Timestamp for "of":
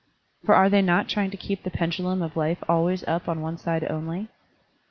2.25-2.35